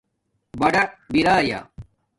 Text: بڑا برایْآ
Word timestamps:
بڑا 0.59 0.83
برایْآ 1.11 1.59